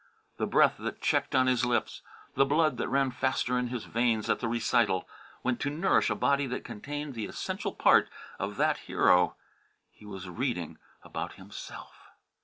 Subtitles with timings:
[0.37, 2.01] The breath that checked on his lips,
[2.33, 5.07] the blood that ran faster in his veins at the recital,
[5.43, 8.09] went to nourish a body that contained the essential part
[8.39, 9.35] of that hero
[9.91, 12.07] he was reading about himself!